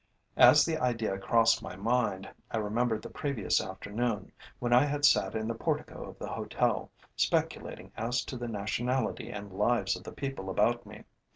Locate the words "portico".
5.53-6.09